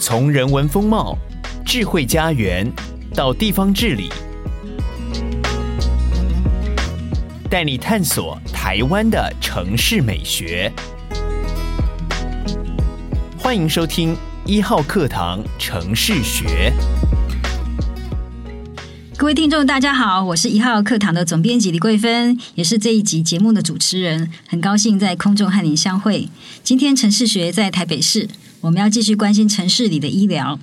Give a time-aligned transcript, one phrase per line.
[0.00, 1.18] 从人文风貌、
[1.66, 2.70] 智慧家园
[3.16, 4.08] 到地方治理，
[7.50, 10.72] 带你探索台湾的城市美学。
[13.36, 14.16] 欢迎收听
[14.46, 16.72] 一号课堂城市学。
[19.16, 26.28] 各位听众，大家好，我是一号课堂的总编辑李桂芬，也是这一集节目的主持人，很高兴在空中和您相会。
[26.62, 28.28] 今天城市学在台北市，
[28.60, 30.58] 我们要继续关心城市里的医疗。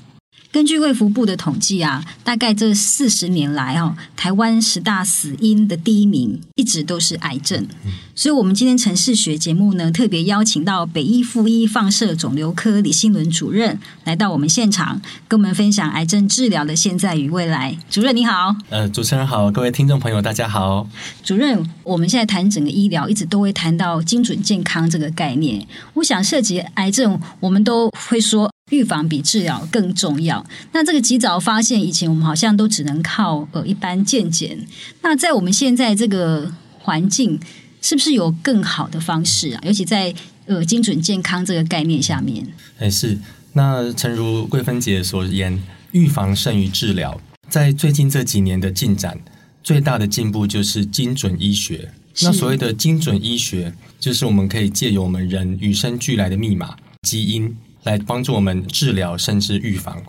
[0.55, 7.67] 根据卫福部的统计啊，大概这四十年来哦，台湾十大死因的第一名一直都是癌症。
[8.15, 17.77] 所以，我们今天城市学节目呢，特别邀请到北医附一放射肿瘤科李新伦主任来到我们现场，跟我们分享癌症治疗的现在与未来。
[17.89, 20.87] 主任你好，呃，主持人好，各位听众朋友大家好。
[21.21, 25.67] 主任，我们现在谈整个医疗，一直都会谈到精准健康这个概念。
[25.95, 28.49] 我想涉及癌症，我们都会说。
[28.71, 30.43] 预防比治疗更重要。
[30.71, 34.65] 那这个及早发现，以前我们好像都只能靠呃一般健检。
[35.01, 37.39] 那在我们现在这个环境，
[37.81, 39.61] 是不是有更好的方式啊？
[39.63, 40.13] 尤其在
[40.47, 42.47] 呃精准健康这个概念下面，
[42.79, 43.17] 哎是。
[43.57, 47.21] 那诚如桂芬姐所言，预防胜于治疗。
[47.47, 49.17] 在最近这几年的进展，
[49.63, 51.89] 最大的进步就是精准医学。
[52.21, 57.55] 那所谓的精准医学，就是我们可以借由我们人与生俱来的密码基因。
[57.85, 60.03] 来帮助我们治疗甚至预防。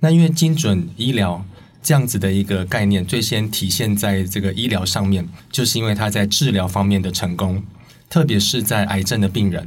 [0.00, 1.44] 那因为精准医疗
[1.82, 7.62] 这样子的一个概念，最先体现在这个医疗上面，就是因为它在治疗方面的成功，
[8.10, 9.66] 特别是在癌症的病人，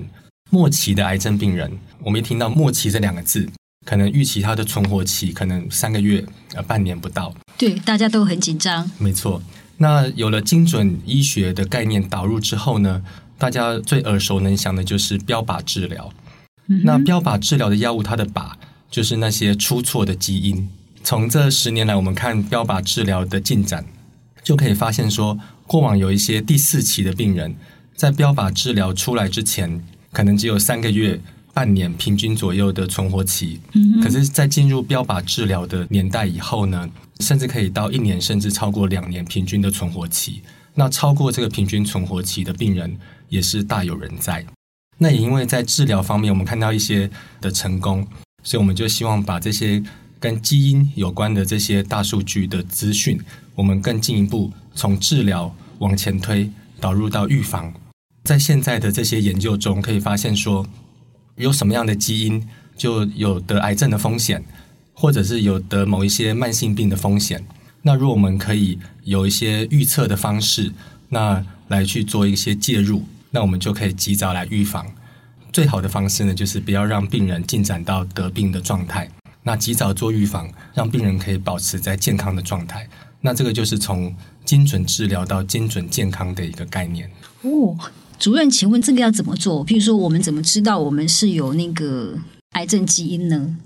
[0.50, 1.72] 末期的癌症病人，
[2.04, 3.50] 我们一听到末期这两个字，
[3.86, 6.24] 可能预期它的存活期可能三个月
[6.54, 7.34] 呃半年不到。
[7.58, 8.90] 对，大家都很紧张。
[8.98, 9.42] 没错。
[9.78, 13.04] 那有了精准医学的概念导入之后呢，
[13.38, 16.12] 大家最耳熟能详的就是标靶治疗。
[16.84, 18.52] 那标靶治疗的药物，它的靶
[18.90, 20.70] 就是那些出错的基因。
[21.04, 23.86] 从这十年来，我们看标靶治疗的进展，
[24.44, 27.56] 就可以发现说，过往有一些第四期的病人，
[27.96, 31.20] 在标靶治疗出来之前，可能只有三个月、
[31.54, 33.60] 半年平均左右的存活期。
[34.04, 36.90] 可是，在进入标靶治疗的年代以后呢，
[37.20, 40.42] 甚至可以到一年，甚至超过两年平均的存活期。
[40.76, 44.46] 那超过这个平均存活期的病人，也是大有人在。
[45.04, 47.10] 那也因为在治疗方面，我们看到一些
[47.42, 48.06] 的成功，
[48.44, 49.82] 所以我们就希望把这些
[50.20, 53.20] 跟基因有关的这些大数据的资讯，
[53.56, 57.74] 我们更进一步从治疗往前推，导入到预防。
[58.24, 60.68] 在现在的这些研究中，可以发现说，
[61.36, 62.48] 有什么样的基因
[62.78, 64.44] 就有得癌症的风险，
[64.94, 67.44] 或者是有得某一些慢性病的风险。
[67.82, 70.72] 那如果我们可以有一些预测的方式，
[71.10, 73.04] 那来去做一些介入。
[73.32, 74.86] 那我们就可以及早来预防。
[75.52, 79.10] 最好的方式呢，就是不要让病人进展到得病的状态。
[79.44, 82.88] 那及早做预防，让病人可以保持在健康的状态。
[83.22, 84.16] 那这个就是从
[84.46, 87.10] 精准治疗到精准健康的一个概念。
[87.42, 87.76] 哦，
[88.20, 89.66] 主任，请问这个要怎么做？
[89.66, 92.18] 譬如说，我们怎么知道我们是有那个
[92.52, 93.58] 癌症基因呢？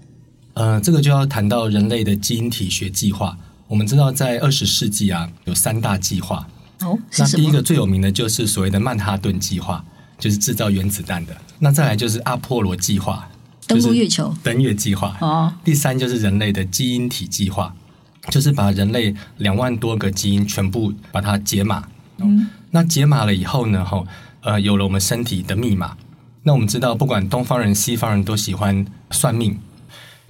[0.53, 3.37] 呃，这个就要谈到人类的基因体学计划。
[3.67, 6.47] 我们知道，在二十世纪啊，有三大计划。
[6.81, 9.83] 哦，那第一个最有名的就是所谓的曼哈顿计划，
[10.19, 11.35] 就是制造原子弹的。
[11.59, 13.29] 那再来就是阿波罗计划，
[13.65, 15.17] 登陆月球，登月计划。
[15.21, 17.73] 哦，第三就是人类的基因体计划，
[18.29, 21.87] 就是把人类两万多个基因全部把它解码。
[22.17, 24.03] 嗯，那解码了以后呢，哈，
[24.41, 25.95] 呃，有了我们身体的密码。
[26.43, 29.57] 那我们知道，不管东方人、西方人都喜欢算命，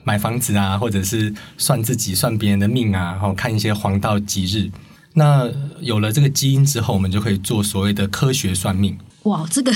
[0.03, 4.71] 买房子啊，或者是算自己、算别人的命啊，然后看一些黄道吉日。
[5.17, 5.49] 那
[5.79, 8.97] 有了这个基因之后，我们就可以做所谓的科学算命。
[9.23, 9.71] 哇，这个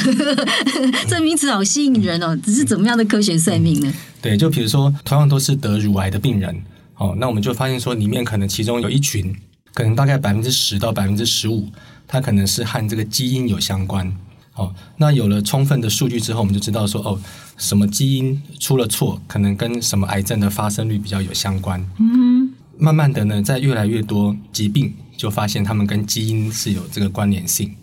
[1.09, 2.37] 这名词好吸引人哦！
[2.43, 3.91] 只是怎么样的科学算命呢？
[4.21, 6.61] 对，就比如说，同样都是得乳癌的病人，
[6.97, 9.35] 哦，那我们就发现说，里面可能其中有一群，
[9.73, 11.67] 可能大概百分之十到百分之十五，
[12.07, 14.13] 它可能是和这个基因有相关。
[14.53, 17.19] 哦，那有了充分的数据之后，我们就知道说，哦，
[17.57, 21.83] 什么基因出了错，可能跟什么癌症的发生率比较有相关。
[21.97, 24.93] 嗯，慢慢的呢，在越来越多疾病。
[25.19, 27.75] 就发现他们跟基因是有这个关联性，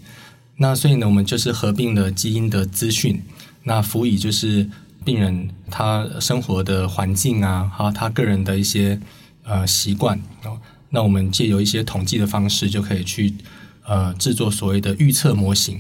[0.57, 3.21] 那所以呢，我们就是合并了基因的资讯，
[3.65, 4.67] 那辅以就是
[5.05, 8.99] 病人他生活的环境啊，还有他个人的一些
[9.43, 13.35] 呃习惯哦，那我们借由一些统计的方式，就可以去
[13.85, 15.79] 呃制作所谓的预测模型。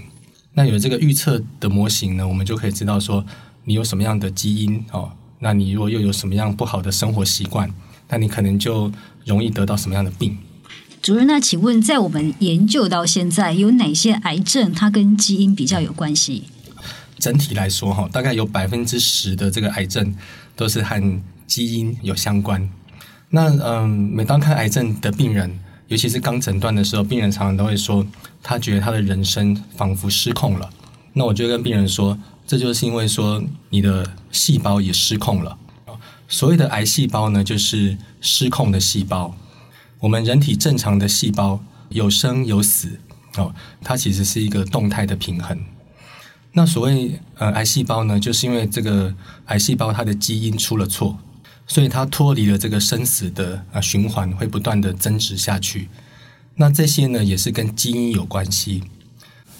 [0.52, 3.24] 那有这个预测的模型呢，我们就可以知道说
[3.64, 7.72] 你有什么样的基因哦，那你如果又有什么样不好的生活习惯，
[8.10, 8.92] 那你可能就
[9.24, 10.36] 容易得到什么样的病。
[11.06, 16.42] 主任，那请问，在我们研究到现在，有哪些癌症它跟基因比较有关系？
[17.20, 20.12] 整体来说，哈，大概有百分之十的这个癌症
[20.56, 22.68] 都是和基因有相关。
[23.30, 25.56] 那嗯，每当看癌症的病人，
[25.86, 28.04] 尤其是刚诊断的时候，病人常常都会说，
[28.42, 30.68] 他觉得他的人生仿佛失控了。
[31.12, 32.18] 那我就跟病人说，
[32.48, 35.56] 这就是因为说你的细胞也失控了。
[36.26, 39.32] 所谓的癌细胞呢，就是失控的细胞。
[40.00, 42.98] 我们人体正常的细胞有生有死
[43.36, 45.58] 哦，它其实是一个动态的平衡。
[46.52, 49.14] 那所谓呃癌细胞呢，就是因为这个
[49.46, 51.18] 癌细胞它的基因出了错。
[51.68, 55.88] 所以它脱离了这个生死的啊循环，会不断的增殖下去。
[56.54, 58.84] 那这些呢，也是跟基因有关系。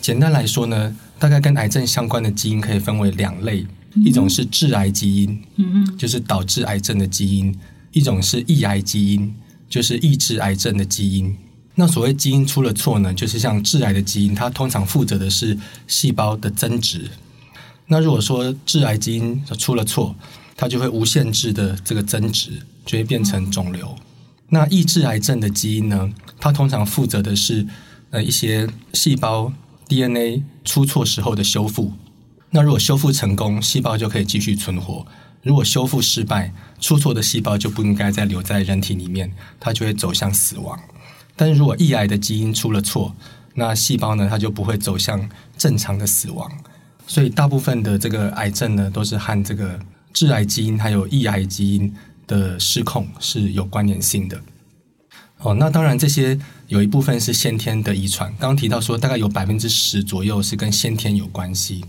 [0.00, 3.66] 简单来说呢，大概跟癌症相关的基因可以分为两类，
[3.96, 7.52] 一种是致癌基因，嗯，就是导致癌症的基因；
[7.90, 9.34] 一种是抑癌基因，
[9.68, 11.36] 就是抑制癌症的基因。
[11.74, 17.10] 那所谓基因出了错呢，就是像致癌的基因，它通常负责的是细胞的增殖。
[17.88, 20.14] 那如果说致癌基因出了错，
[20.56, 22.50] 它就会无限制的这个增殖，
[22.86, 23.94] 就会变成肿瘤。
[24.48, 26.10] 那抑制癌症的基因呢？
[26.40, 27.66] 它通常负责的是
[28.10, 29.52] 呃一些细胞
[29.88, 31.92] DNA 出错时候的修复。
[32.50, 35.04] 那如果修复成功，细胞就可以继续存活；
[35.46, 40.76] 如果修复失败，出错的细胞就不应该再留在人体里面，它就会走向死亡。
[41.36, 43.14] 但如果抑癌的基因出了错，
[43.54, 46.50] 那细胞呢，它就不会走向正常的死亡。
[47.06, 49.78] 所以大部分的这个癌症呢，都是和这个。
[50.12, 51.94] 致癌基因还有抑癌基因
[52.26, 54.40] 的失控是有关联性的。
[55.40, 61.84] 哦，那当然这些有一部分是先天的遗传，刚刚提到说大概有百分之十左右是跟先天有关系。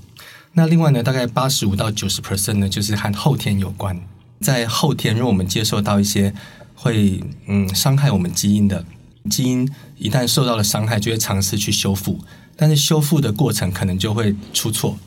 [0.57, 3.95] 那另外呢，大概八十五到九十 percent 呢，就是和后天有关。
[4.41, 6.33] 在后天，如果我们接受到一些
[6.73, 8.83] 会嗯伤害我们基因的
[9.29, 12.19] 基因，一旦受到了伤害，就会尝试去修复，
[12.55, 14.97] 但是修复的过程可能就会出错。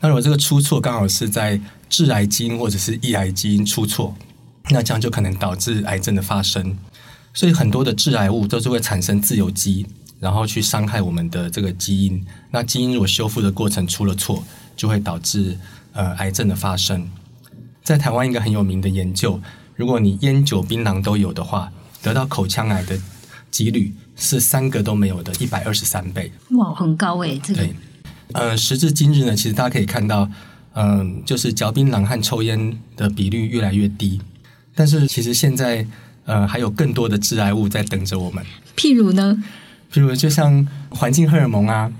[0.00, 4.16] 那如果这个出错刚好是在致癌基因或者是抑癌基因出错，
[4.70, 6.76] 那这样就可能导致癌症的发生。
[7.32, 9.86] 所以很多的致癌物都是会产生自由基，
[10.18, 12.26] 然后去伤害我们的这个基因。
[12.50, 14.42] 那基因如果修复的过程出了错，
[14.80, 15.58] 就会导致
[15.92, 17.06] 呃癌症的发生。
[17.84, 19.38] 在台湾一个很有名的研究，
[19.76, 22.98] 如果你烟酒槟榔都有的话，得到口腔癌的
[23.50, 26.32] 几率是三个都没有的一百二十三倍。
[26.52, 27.60] 哇，很高诶，这个。
[27.60, 27.74] 对
[28.32, 30.26] 呃，时至今日呢，其实大家可以看到，
[30.72, 34.18] 嗯、呃，就是嚼槟榔和抽烟的比率越来越低。
[34.74, 35.86] 但是其实现在，
[36.24, 38.42] 呃，还有更多的致癌物在等着我们。
[38.78, 39.36] 譬如呢？
[39.92, 41.92] 譬如就像环境荷尔蒙啊。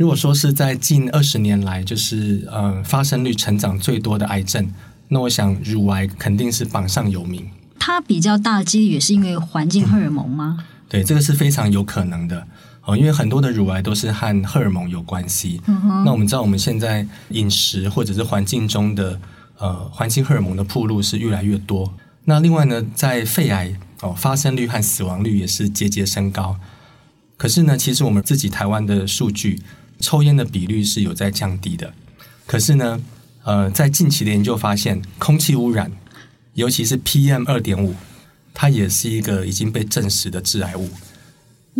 [0.00, 4.66] 如果说是在近二十年来，就是呃发生率成长最多的癌症，
[5.08, 7.46] 那我想乳癌肯定是榜上有名。
[7.78, 10.56] 它比较大的几率也是因为环境荷尔蒙吗？
[10.58, 12.46] 嗯、 对，这个是非常有可能的。
[12.86, 15.60] 哦，因为很多的乳癌都是和荷尔蒙有关系。
[15.66, 16.02] 嗯。
[16.06, 19.20] 那我们知道，我们现在饮食或者是环境中的
[19.58, 21.92] 呃环境荷尔蒙的铺路是越来越多。
[22.24, 26.56] 那另外呢，在肺癌哦发生率和死亡率也是节节升高。
[27.36, 29.60] 可是呢，其实我们自己台湾的数据，
[30.00, 31.92] 抽烟的比率是有在降低的。
[32.46, 33.00] 可是呢，
[33.44, 35.92] 呃，在近期的研究发现，空气污染，
[36.54, 37.94] 尤其是 PM 二点五，
[38.52, 40.88] 它也是一个已经被证实的致癌物。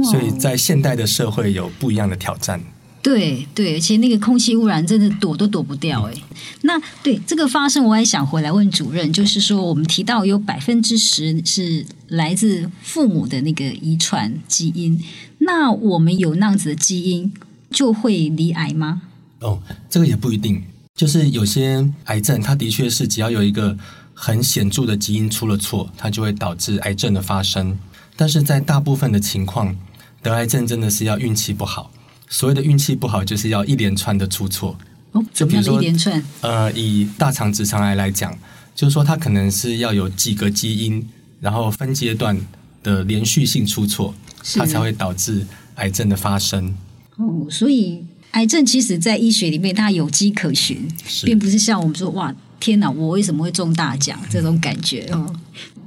[0.04, 2.62] 所以在现代的社会有不一样的挑战。
[3.02, 6.14] 对对，而且那个空气污染真的躲都躲不掉哎。
[6.62, 15.02] 那对这个发生，我也想回来问主任，就是说我们提到有百分之十是来自父母的那个遗传基因，
[15.38, 17.32] 那我们有那样子的基因
[17.70, 19.02] 就会罹癌吗？
[19.40, 20.62] 哦，这个也不一定。
[20.94, 23.76] 就是有些癌症，它的确是只要有一个
[24.12, 27.78] 很显著的基因出了错，它就会导致癌症的发生。
[28.16, 29.74] 但是在大部分的情况，
[30.20, 31.90] 得癌症真的是要运气不好。
[32.28, 34.76] 所谓的运气不好，就是要一连串的出错。
[35.12, 38.36] 哦，就比如说一连串，呃，以大肠直肠癌来讲，
[38.74, 41.08] 就是说它可能是要有几个基因，
[41.40, 42.38] 然后分阶段
[42.82, 44.14] 的连续性出错，
[44.54, 45.46] 它才会导致
[45.76, 46.76] 癌症的发生。
[47.20, 50.88] 哦，所以癌症其实在医学里面它有迹可循，
[51.24, 55.26] 并不是像我们说哇，天哪，我为什么会中大奖这种感觉哦。
[55.28, 55.40] 嗯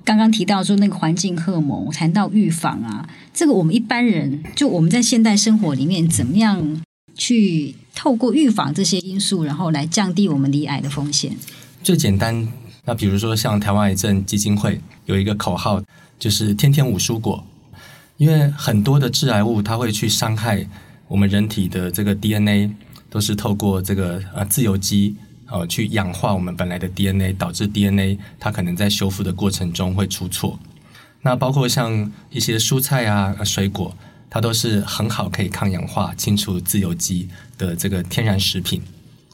[0.06, 6.82] 刚刚提到说那个环境荷尔蒙，谈到预防啊，这个我们一般人就我们在现代生活里面怎么样
[7.16, 11.32] 去透过预防这些因素，然后来降低我们离癌的风险？
[11.82, 12.46] 最简单，
[12.84, 15.82] 那比如说像台湾癌症基金会有一个口号，
[16.20, 17.42] 就是天天五蔬果，
[18.18, 20.68] 因为很多的致癌物它会去伤害
[21.08, 22.74] 我们人体的这个 DNA，
[23.10, 25.16] 都是透过这个呃自由基。
[25.46, 30.58] 呃，去氧化我们本来的 DNA，导致 DNA 它可能在修复的过程中会出错。
[31.22, 33.96] 那包括像一些蔬菜啊、水果，
[34.32, 38.82] 它都是很好可以抗氧化、清除自由基的这个天然食品。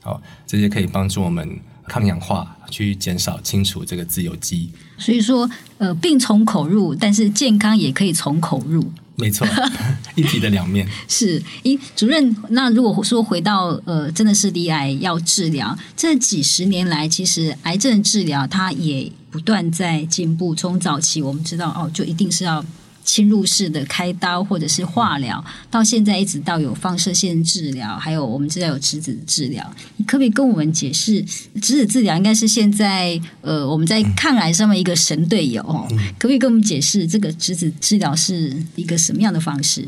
[0.04, 1.58] 哦，这些可以帮助我们
[1.88, 4.70] 抗氧化，去减少清除这个自由基。
[4.98, 8.92] 所以说，呃，病从口入，但是健康也可以从口入。
[9.20, 9.48] 没错，
[10.16, 10.88] 一体的两面。
[11.08, 20.56] 是，咦，主任，那如果说回到呃，真的是离癌要治疗，这几十年来，其实癌症治疗它也不断在进步。
[20.56, 22.64] 从早期我们知道哦，就一定是要。
[23.10, 31.20] 侵入式的开刀或者是化疗，到现在一直到有放射线治疗，还有我们知道有质子治疗，你可不可以跟我们解释，
[31.60, 39.84] 质子治疗应该是现在呃我们在抗癌上面一个神队友哦，嗯、可不可以跟我们解释这个质子治疗是一个什么样的方式？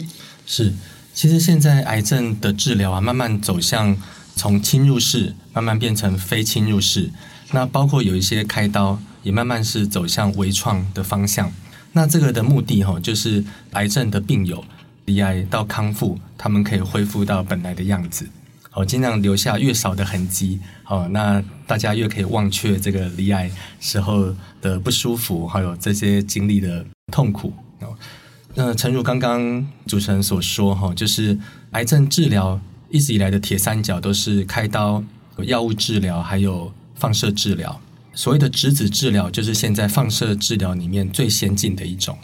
[0.48, 0.74] 是，
[1.14, 3.96] 其实现在癌症的治疗啊，慢慢走向
[4.36, 7.12] 从侵入式慢慢变成非侵入式，
[7.52, 11.52] 那包括有一些开刀也慢慢是走向微创的方向。
[11.94, 14.64] 那这个的目的哈，就是癌症的病友
[15.06, 18.26] 离癌到康复，他们可以恢复到本来的样子，
[18.70, 27.54] 好，尽量留下越少的痕迹，好，那大家越可以忘却这个离癌时候的不舒服，还有这些经历的痛苦。
[28.54, 31.38] 那诚如刚刚主持人所说哈，就是
[31.72, 35.04] 癌症治疗一直以来的铁三角都是开刀、
[35.38, 37.80] 药物治疗，还有放射治疗。
[38.14, 42.18] 所谓的质子治疗，就是现在放射治疗里面最先进的一种。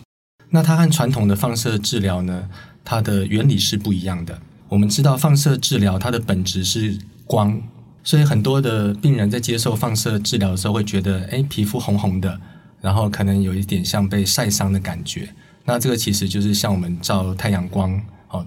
[0.49, 2.49] 那它和传统的放射治疗呢，
[2.83, 4.39] 它的原理是不一样的。
[4.69, 7.61] 我们知道放射治疗它的本质是光，
[8.03, 12.39] 所以很多的病人在接受放射治疗的时候会觉得，哎，皮肤红红的，
[12.81, 15.29] 然后可能有一点像被晒伤的感觉。
[15.65, 18.45] 那这个其实就是像我们照太阳光，哦，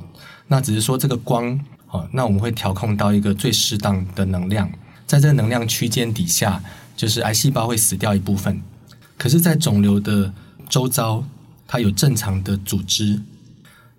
[0.49, 4.71] 那只是说这个光，哦，那我们会调控到一个最适当的能量，
[5.07, 6.63] 在这个能量区间底下。
[7.01, 8.61] 就是癌细胞会死掉一部分，
[9.17, 10.35] 可是，在肿瘤的
[10.69, 11.25] 周遭，
[11.67, 13.23] 它有正常的组织。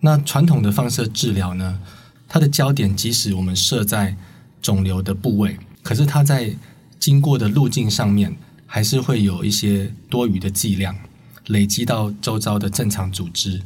[0.01, 1.79] 那传统的放射治疗呢，
[2.27, 4.15] 它的焦点即使我们设在
[4.61, 6.55] 肿瘤的部位，可是它在
[6.99, 10.95] 经过的路径上面，还是会有一些多余的剂量
[11.47, 13.63] 累积到周遭的正常组织。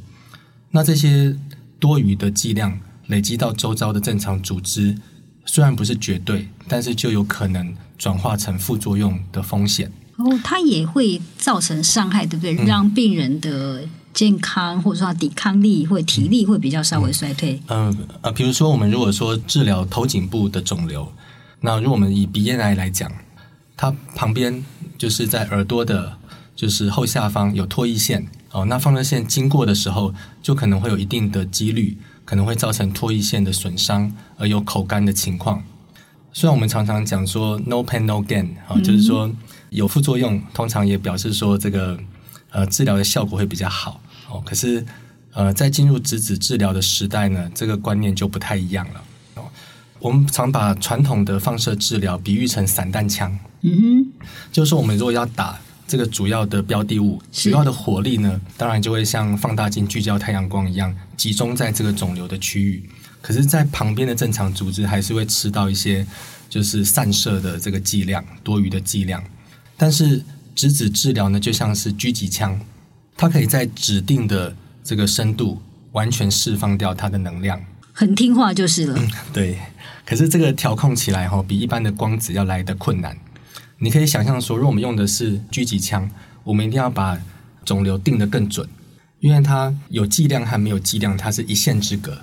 [0.72, 1.36] 那这些
[1.77, 4.98] 多余的剂量累积到周遭的正常组织，
[5.46, 7.75] 虽然不是绝对，但是就有可能。
[7.98, 12.56] 转化成副作用的风险哦，它也会造成伤害，对不对？
[12.56, 17.62] 嗯、让病人的健康或者说抵抗力或体力会比较稍微衰退。
[17.68, 21.12] 嗯呃，呃，比如说我们如果说治疗头颈部的肿瘤，
[21.60, 23.12] 那如果我们以鼻咽癌来讲，
[23.75, 24.64] 它旁边
[24.98, 26.18] 就是在耳朵的，
[26.56, 35.62] 就是后下方有唾液腺哦，那放射线经过的时候，就可能会有一定的几率，可能会造成唾液腺的损伤，而有口干的情况。
[36.38, 39.32] 虽然我们常常讲说 “no pain no gain”，啊，就是说
[39.70, 41.98] 有副作用，通常也表示说这个
[42.51, 44.01] 呃治疗的效果会比较好。
[44.30, 44.86] 哦，可是
[45.32, 49.01] 呃在进入质子治疗的时代呢，这个观念就不太一样了。
[49.36, 49.46] 哦，
[50.00, 62.89] 我们常把传统的放射治疗比喻成散弹枪，嗯哼，就是说我们如果要打这个主要的标的物，主要的火力呢，当然就会像放大镜聚焦太阳光一样，集中在这个肿瘤的区域。
[63.25, 66.05] 可是，在旁边的正常组织还是会吃到一些，
[66.48, 69.24] 就是散射的这个剂量，多余的剂量。
[69.75, 72.60] 但是，质子治疗呢，就像是狙击枪，
[73.17, 75.60] 它可以在指定的这个深度
[75.94, 77.60] 完全释放掉它的能量，
[77.91, 78.96] 很听话就是了。
[78.96, 79.58] 嗯， 对。
[80.05, 83.17] 可是这个调控起来哈，比一般的光子要来的困难。
[83.79, 86.08] 你可以想象说，如果我们用的是狙击枪，
[86.44, 87.20] 我们一定要把
[87.65, 88.70] 肿瘤定得更准，
[89.20, 92.15] 因为它有剂量和没有剂量，它是一线之隔。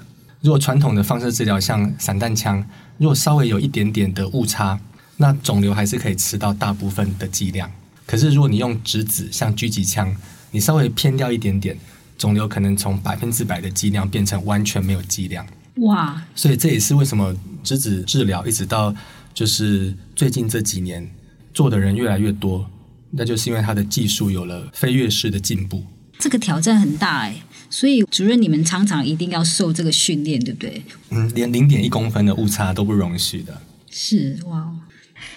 [0.42, 2.64] 如果传统的放射治疗像散弹枪，
[2.98, 4.78] 如果稍微有一点点的误差，
[5.16, 7.70] 那肿瘤还是可以吃到大部分的剂量。
[8.04, 10.14] 可是如果你用质子像狙击枪，
[10.50, 11.78] 你稍微偏掉一点点，
[12.18, 15.46] 肿瘤可能从百分之百的剂量变成完全没有剂量。
[15.76, 16.20] 哇！
[16.34, 18.94] 所以这也是为什么质子治疗一直到
[19.32, 21.08] 就是最近这几年
[21.54, 22.68] 做的人越来越多，
[23.12, 25.84] 那就是因为它的技术有了飞跃式的进步。
[26.18, 27.36] 这个挑战很大哎。
[27.72, 30.82] 所以，主任，你们常常一定要受这个训练，对不对？
[31.08, 33.62] 嗯，连零点一公分的误差都不容许的。
[33.90, 34.70] 是哇，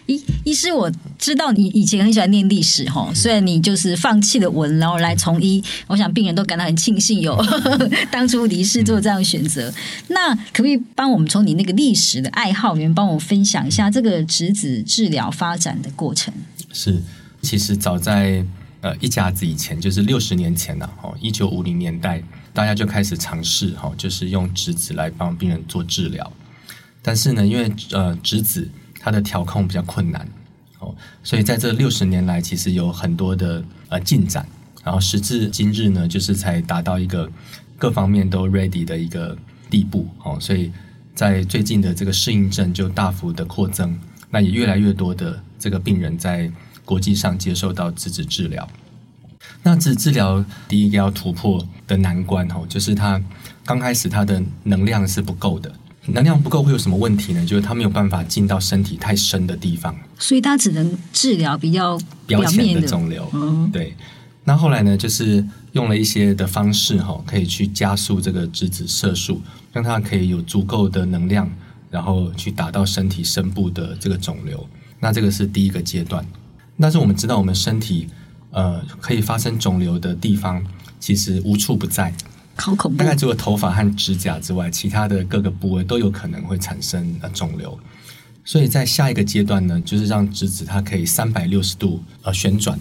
[0.06, 7.42] 医医师，我知道你以前很喜欢念历史哈，虽然你就是放弃了文，然后来从医，我想病人都感到很庆幸有
[8.12, 9.74] 当初离世做这样的选择。
[10.10, 16.34] 那可不可以帮我们从你那个历史的爱好里面帮我分享一下这个质子治疗发展的过程？
[16.74, 17.02] 是，
[17.42, 18.46] 其实早在。
[18.86, 22.22] 呃，一甲子以前就是六十年前了，哦，一九五零年代，
[22.54, 26.32] 大家就开始尝试，哈，就是用质子来帮病人做治疗。
[27.02, 30.30] 但是呢，因为呃，质子它的调控比较困难，
[30.78, 34.48] 哦，所以在这六十年来，其实有很多的呃进展。
[34.84, 37.28] 然后时至今日呢，就是才达到一个
[37.80, 39.36] 各方面都 ready 的一个
[39.68, 40.72] 地步，哦，所以
[41.16, 44.00] 在最近的这个适应症就大幅的扩增，
[44.30, 46.52] 那也越来越多的这个病人在。
[46.86, 48.66] 国际上接受到质子治疗。
[49.64, 53.22] 那质子治疗第一个要突破的难关哦，就是它
[53.66, 55.74] 刚开始它的能量是不够的。
[56.08, 57.44] 能量不够会有什么问题呢？
[57.44, 63.28] 就是它没有办法进到身体太深的地方，所以它只能治疗比较表面的肿瘤。
[63.34, 63.96] 嗯，对。
[64.44, 69.42] 那后来呢，就是用了一些的方式哈，可以去加速这个质子色素，
[69.74, 71.50] 让它可以有足够的能量，
[71.90, 74.64] 然后去打到身体深部的这个肿瘤。
[75.00, 76.24] 那这个是第一个阶段。
[76.80, 78.08] 但是我们知道，我们身体
[78.52, 80.66] 呃可以发生肿瘤的地方，
[81.00, 82.14] 其实无处不在。
[82.58, 82.98] 好恐怖！
[82.98, 87.78] 大概除了头发和指甲之外，其他的各个部位都有可能会产生呃肿瘤。
[88.44, 92.80] 所以在下一个阶段呢，就是让质子它可以三百六十度呃旋转。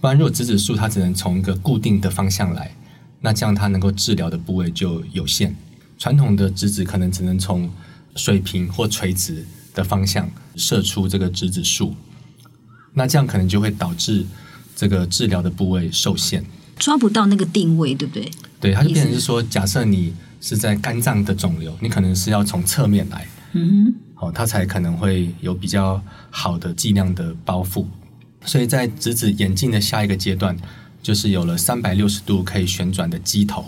[0.00, 2.74] 不然，如果质子束它只能从一个固定的方向来，
[3.20, 5.54] 那这样它能够治疗的部位就有限。
[5.98, 7.68] 传统的质子可能只能从
[8.16, 9.44] 水平或垂直
[9.74, 11.94] 的方向射出这个质子束，
[12.98, 14.26] 那这样可能就会导致
[14.74, 16.44] 这个治疗的部位受限。
[16.76, 18.28] 抓不到那个定位，对不对？
[18.60, 27.84] 对，它就变成是说，假设你是在肝脏的肿瘤，你可能是要从侧面来，嗯哼，好，它才可能会有比较好的剂量的包覆。
[28.44, 30.56] 所以在直子眼镜的下一个阶段，
[31.00, 33.64] 就是有了三百六十度可以旋转的机头，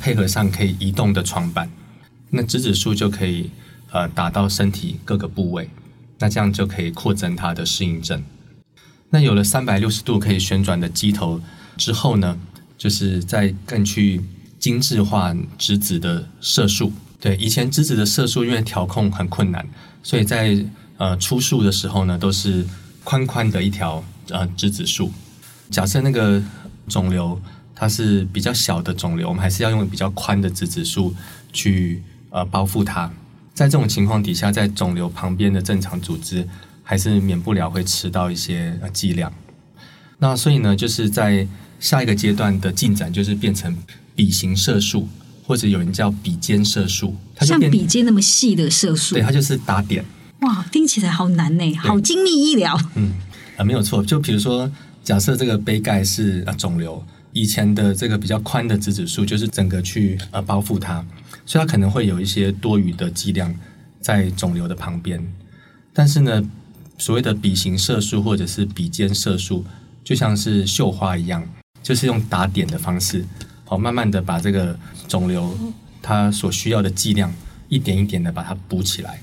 [0.00, 1.70] 配合上可以移动的床板，
[2.30, 3.50] 那直子束就可以
[3.92, 5.70] 呃打到身体各个部位，
[6.18, 8.22] 那这样就可以扩增它的适应症。
[9.14, 11.40] 那有了三百六十度可以旋转的机头。
[11.76, 12.36] 之后呢，
[12.76, 14.20] 就是再更去
[14.58, 16.92] 精致化质子的射速。
[17.20, 19.64] 对，以前质子的射速因为调控很困难，
[20.02, 20.58] 所以在
[20.96, 22.66] 呃出束的时候呢，都是
[23.04, 25.12] 宽宽的一条呃质子束。
[25.70, 26.42] 假设那个
[26.88, 27.40] 肿瘤
[27.72, 31.14] 它是比较小的肿瘤，我们还是要用比较宽的质子束
[31.52, 33.08] 去呃包覆它。
[33.54, 36.48] 在这种情况底下，在肿瘤旁边的正常组织
[36.84, 39.32] 还是免不了会吃到一些呃剂量。
[40.18, 41.46] 那所以呢，就是在
[41.80, 43.76] 下一个阶段的进展就是变成
[44.14, 45.08] 笔形色素，
[45.44, 49.16] 或者有人叫笔尖色素，它就像笔尖那么细的色素。
[49.16, 50.04] 对，它就是打点。
[50.40, 52.78] 哇，听起来好难呢，好精密医疗。
[52.94, 53.12] 嗯，
[53.56, 54.04] 啊，没有错。
[54.04, 54.70] 就比如说，
[55.02, 61.04] 假设这个杯盖是啊肿瘤，以前的这个比较宽的质子束就是整个去呃包覆它，
[61.44, 63.54] 所以它可能会有一些多余的剂量
[64.00, 65.22] 在肿瘤的旁边。
[65.92, 66.42] 但是呢，
[66.98, 69.64] 所谓的笔形射速或者是笔尖射速，
[70.02, 71.46] 就像是绣花一样。
[71.82, 73.22] 就是用打点的方式，
[73.66, 74.74] 好，慢慢的把这个
[75.06, 75.54] 肿瘤
[76.00, 77.30] 它所需要的剂量
[77.68, 79.20] 一点一点的把它补起来。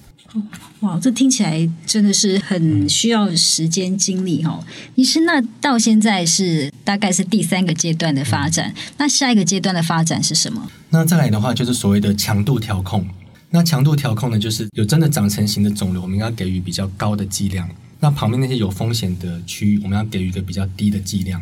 [0.81, 4.63] 哇，这听起来真的是很需要时间精力哦。
[4.93, 10.69] 医生，那到现在是大概是第三个阶段的发展，嗯，那下一个阶段的发展是什么？
[10.91, 13.07] 那再来的话就是所谓的强度调控。
[13.53, 17.67] 那强度调控呢，就是有真的长成型的肿瘤，我们要给予比较高的剂量；
[17.99, 21.41] 那旁边那些有风险的区域，我们要给予一个比较低的剂量。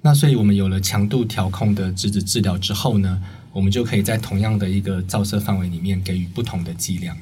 [0.00, 7.14] 那所以，我们有了强度调控的质子治疗之后呢，我们就可以在同样的一个照射范围里面给予不同的剂量。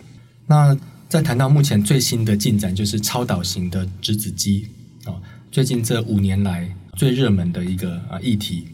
[0.46, 0.76] 那
[1.08, 4.68] 再谈到目前最新的进展，就是超导型的质子机
[5.04, 8.68] 哦，最近这五年来最热门的一个啊议题，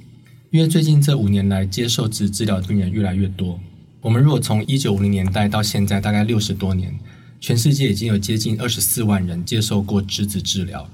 [0.50, 3.58] 因为最近这五年来接受质治疗的病人越来越多。
[4.00, 6.96] 我们如果从一九五零年代到现在，大概六十多年，
[7.40, 10.88] 全世界已经有接近二十四万人接受过质子治疗，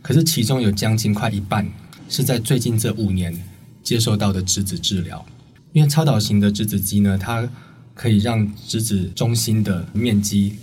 [0.00, 1.68] 可是其中有将近快一半。
[2.08, 3.36] 是在最近这五年
[3.82, 5.26] 接受到的质子治疗，
[5.72, 7.46] 因为超导型的质子机呢，它
[7.94, 10.54] 可以让质子中心的面积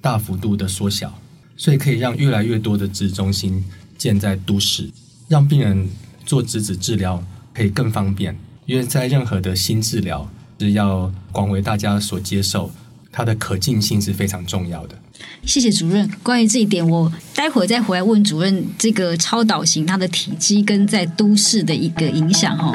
[0.00, 1.16] 大幅度的缩小，
[1.56, 3.64] 所以可以让越来越多的质子中心
[3.96, 4.90] 建在都市，
[5.28, 5.88] 让病人
[6.26, 8.36] 做质子治疗可以更方便。
[8.66, 10.28] 因为在任何的新治疗
[10.58, 12.70] 是要广为大家所接受，
[13.12, 14.96] 它的可近性是非常重要的。
[15.44, 16.08] 谢谢主任。
[16.22, 18.64] 关于这一点，我待会再回来问主任。
[18.78, 22.72] 这个超导型它的体积跟在都市的一个影响哈。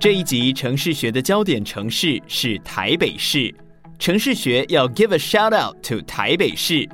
[0.00, 3.52] 这一集城市学的焦点城市是台北市。
[3.98, 6.88] 城市学要 give a shout out to 台北市。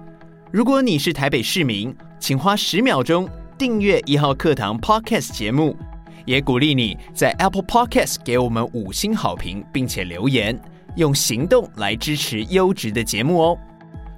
[0.50, 5.76] 如果你是台北市民，请花十秒钟订阅一号课堂 Podcast 节目，
[6.24, 10.58] 也鼓励你在 Apple Podcast 给我们五星好评，并且留言。
[10.96, 13.58] 用行动来支持优质的节目哦！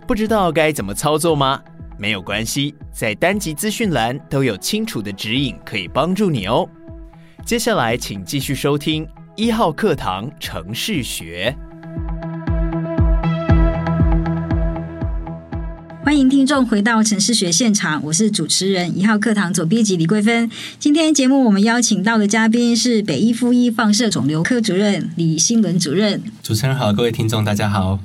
[0.07, 1.63] 不知道该怎么操作吗？
[1.99, 6.69] 没有关系，在单集资讯栏都有清楚的指引，可以帮助你哦。
[7.47, 11.57] 接下来，请继续收听一号课堂城市学。
[16.07, 20.49] 欢迎听众回到城市学现场，我是主持人一号课堂总编辑李桂芬。
[20.79, 26.23] 今天节目我们邀请到的嘉宾是北医附一放射肿瘤科主任李新伦主任。
[26.45, 27.99] 主持人好，各位听众大家好。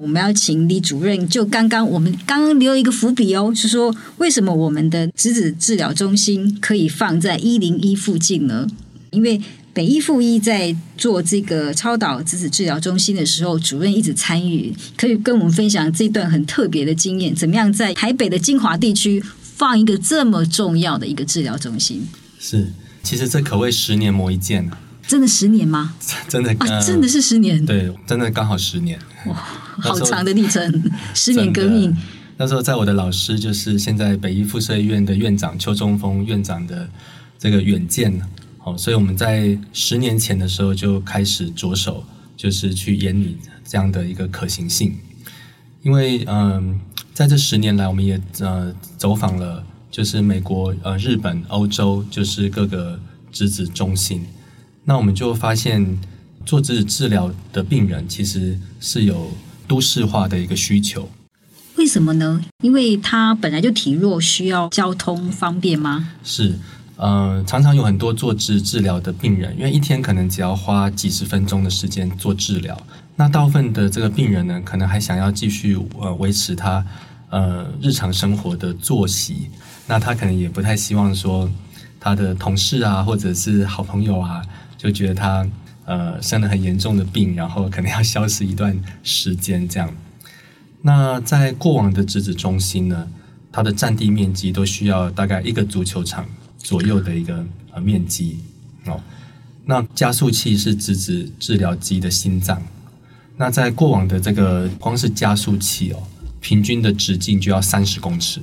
[0.00, 8.68] 我们要请李主任，就刚刚我们刚刚留一个伏笔哦，是说为什么我们的质子治疗中心可以放在一零一附近呢？
[9.10, 9.40] 因为
[9.72, 22.06] 北医附一在做这个超导子子治疗中心的时候，主任一直参与，可以跟我们分享这段很特别的经验，怎么样在台北的精华地区放一个这么重要的一个治疗中心？
[22.40, 24.68] 是，其实这可谓十年磨一剑
[25.06, 25.94] 真的十年吗？
[26.28, 27.64] 真的啊，真的是十年。
[27.64, 28.98] 对，真的刚好十年。
[29.26, 29.34] 哇，
[29.80, 31.96] 好长的历程，十年革命。
[32.36, 36.88] 那时候在我的老师就是现在北医附设医院的院长邱中锋院长的
[37.38, 38.20] 这个远见，
[38.68, 42.04] 好，所以我们在十年前的时候就开始着手，
[42.36, 44.94] 就是去研拟这样的一个可行性。
[45.82, 46.78] 因为嗯，
[47.14, 53.00] 在这十年来，我们也呃走访了，就是美国、呃日本、欧洲，就是各个
[53.32, 54.26] 质子中心。
[54.84, 55.98] 那我们就发现，
[56.44, 59.30] 做质子治疗的病人其实是有
[59.66, 61.08] 都市化的一个需求。
[61.76, 62.44] 为什么呢？
[62.62, 66.10] 因为他本来就体弱，需要交通方便吗？
[66.22, 66.58] 是，
[66.98, 72.76] 呃，常常有很多做治治疗的病人，因为一天可能只要花几十分钟的时间做治疗。
[73.14, 76.84] 那大部分的这个病人呢，可能还想要继续呃维持他
[77.30, 79.48] 呃日常生活的作息。
[79.86, 81.48] 那他可能也不太希望说
[82.00, 84.42] 他的同事啊，或者是好朋友啊。
[84.76, 85.46] 就觉得他
[85.86, 89.92] 呃生了很严重的病，然后可能要消失一段时间这样。
[90.82, 93.08] 那在过往的质子中心呢，
[93.50, 96.24] 它的占地面积都需要大概一个足球场
[96.58, 98.38] 左右的一个呃面积
[98.86, 99.00] 哦。
[99.64, 102.62] 那加速器是直指治疗机的心脏。
[103.36, 106.02] 那在过往的这个光是加速器哦，
[106.40, 108.40] 平均的直径就要三十公尺。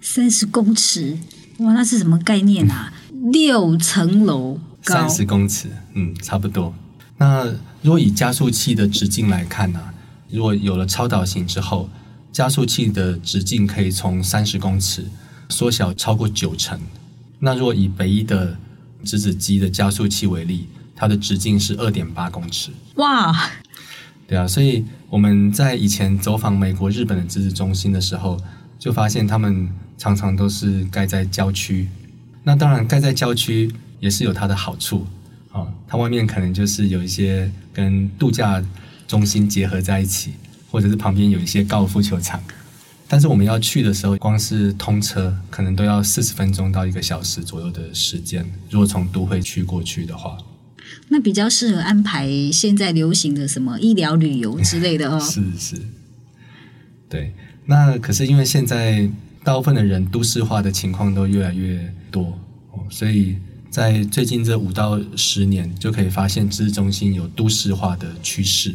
[0.00, 1.18] 三十公尺，
[1.58, 2.92] 哇，那是什么概念啊？
[3.12, 4.58] 嗯、六层楼。
[4.82, 6.74] 三十公尺，嗯，差不多。
[7.18, 7.44] 那
[7.82, 9.92] 如果以加速器的直径来看呢、啊？
[10.30, 11.90] 如果有了超导型之后，
[12.32, 15.04] 加速器的直径可以从三十公尺
[15.48, 16.80] 缩小超过九成。
[17.38, 18.56] 那如果以北一的
[19.04, 22.70] 质子机的加速器为例，它的直径是二点八公尺。
[22.96, 23.50] 哇，
[24.26, 28.38] 对啊，所以我们在以前走访美国、日本的质子中心的时候，
[28.78, 31.88] 就发现他们常常都是盖在郊区。
[32.44, 33.72] 那当然，盖在郊区。
[34.00, 35.04] 也是有它的好处，
[35.50, 38.62] 啊，它外面可能就是有一些跟度假
[39.08, 40.34] 中心结合在一起，
[40.70, 42.40] 或者是旁边有一些高尔夫球场。
[43.08, 48.44] 但是我们要去的时候，光是通车可能都要四十分钟到一个小时左右的时间。
[48.70, 50.36] 如果从都会区过去的话，
[51.08, 55.18] 那比较适合安排现在流行的什么医疗旅游之类的哦。
[55.18, 55.76] 是 是，
[57.08, 57.32] 对。
[57.64, 59.10] 那可是因为现在
[59.42, 62.38] 大部分的人都市化的情况都越来越多，
[62.90, 63.36] 所以。
[63.70, 68.74] 在最近这五到十年，就可以发现知识中心有都市化的趋势。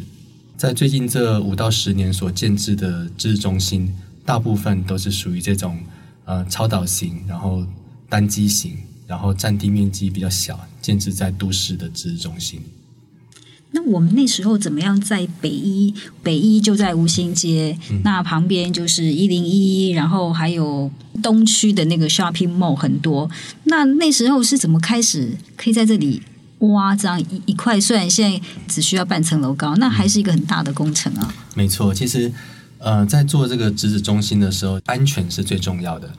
[0.56, 3.92] 在最近这五到十年所建制的知识中心，
[4.24, 5.78] 大部分都是属于这种
[6.24, 7.64] 呃超导型，然后
[8.08, 12.60] 单机型，然后占地面积比较小，建置在都市的知识中心。
[13.76, 15.00] 那我们那时候怎么样？
[15.00, 20.88] 在北一，北一就在吴兴街，嗯、那旁边就是一零一，然后还有
[21.20, 23.28] 东区的那个 shopping mall 很多。
[23.64, 26.22] 那那时候是怎么开始可以在这里
[26.60, 27.80] 挖这样一一块？
[27.80, 31.34] 虽然现在只需要半层楼高，那还是一个很大的工程啊。
[31.56, 32.32] 没错，其实
[32.84, 36.12] 呃，在做这个质子中心的时候，安全是最重要的。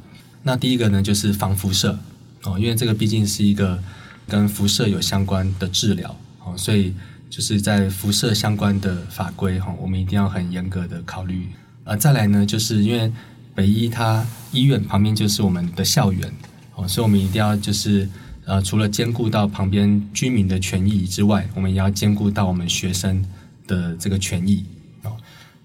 [0.43, 1.97] 那第一个呢，就是防辐射
[2.43, 3.81] 哦，因为这个毕竟是一个
[4.27, 6.93] 跟辐射有相关的治疗哦，所以。
[7.27, 11.49] 就是在辐射相关的法规哈，我们一定要很严格的考虑。
[11.83, 13.11] 呃，再来呢，就是因为
[13.53, 16.31] 北医它医院旁边就是我们的校园
[16.75, 18.07] 哦，所以我们一定要就是
[18.45, 23.25] 呃，除了兼顾到旁边居民的权益之外，我们也要兼顾到我们学生
[23.67, 24.63] 的这个权益。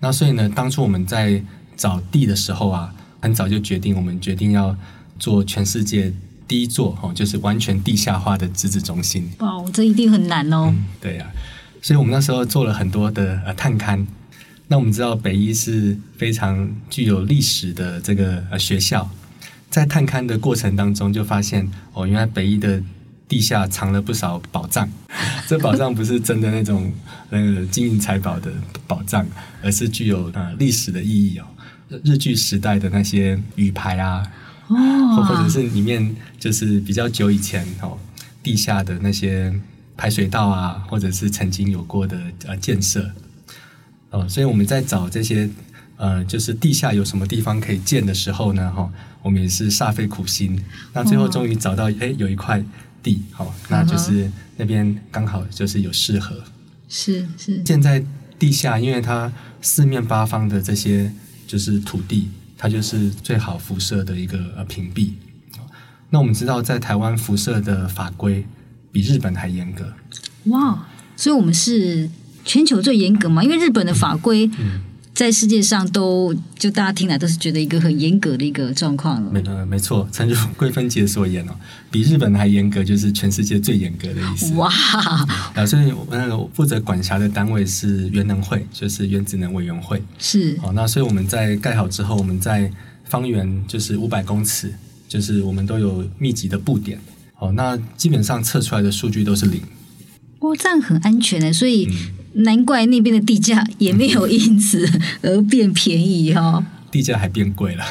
[0.01, 1.43] 那所以呢，当初我们在
[1.77, 4.77] 找地的时候啊，很早就决定，我们决定要
[5.19, 6.13] 做全世界
[6.49, 9.31] 第一座哦，就是完全地下化的质子中心。
[9.39, 10.67] 哇，这一定很难哦。
[10.69, 11.33] 嗯、对呀、啊。
[11.83, 14.05] 所以我们那时候做了很多的呃探勘。
[14.69, 19.11] 那我们知道北医是非常具有历史的这个呃学校，
[19.69, 22.83] 在探勘的过程当中就发现哦，原来北医的
[23.31, 24.87] 地下藏了不少宝藏。
[25.49, 26.93] 这宝藏不是真的那种
[27.31, 28.53] 那个金银财宝的
[28.87, 29.27] 宝藏，
[29.63, 31.47] 而是具有呃历史的意义哦。
[32.05, 34.23] 日据时代的那些鱼牌啊，
[34.67, 37.97] 哦，或者是里面就是比较久以前哦
[38.43, 39.59] 地下的那些。
[39.97, 43.11] 排水道啊，或者是曾经有过的呃建设，
[44.09, 45.47] 哦，所以我们在找这些
[45.99, 50.59] 呃，就是地下有什么地方可以建的时候呢，哈、哦，我们也是煞费苦心，
[50.95, 52.65] 那最后终于找到，哎、哦，有一块
[53.03, 56.43] 地，好、哦，那就是那边刚好就是有适合，
[56.89, 58.05] 是是建在
[58.39, 61.13] 地下，因为它四面八方的这些
[61.47, 65.13] 就是土地，它就是最好辐射的一个呃屏蔽。
[66.11, 68.45] 那我们知道，在台湾辐射的法规
[68.91, 69.93] 比日本还严格。
[70.47, 70.87] 哇，
[71.17, 72.11] 所以我们是
[72.45, 73.45] 全球最严格嘛？
[73.45, 74.51] 因为日本的法规。
[75.21, 79.31] 在世界上都就大家听来都是觉得一个很严格的一个状况了。
[79.31, 81.53] 没呃没错，诚如桂芬姐所言哦，
[81.91, 84.55] 比日本还严格，就是全世界最严格的意思。
[84.55, 84.73] 哇！
[85.55, 90.03] 啊，所以那个负责管辖的单位是原能会，就是原子能委员会。
[90.19, 90.59] 是。
[90.59, 92.73] 好，那所以我们在盖好之后，我们在
[93.05, 94.73] 方圆就是五百公尺，
[95.07, 96.99] 就是我们都有密集的布点。
[97.35, 99.61] 好，那基本上测出来的数据都是零。
[100.39, 101.87] 哇，这样很安全的，所以。
[102.35, 104.89] 嗯难怪那边的地价也没有因此
[105.23, 107.85] 而变便宜哈、哦，地价还变贵了，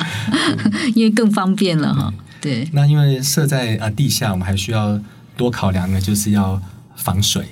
[0.94, 2.12] 因为更方便了哈。
[2.40, 5.00] 对，那因为设在啊地下，我们还需要
[5.36, 6.60] 多考量的，就是要
[6.94, 7.46] 防水。